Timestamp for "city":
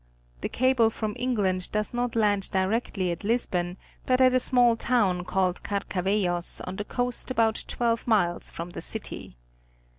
8.81-9.37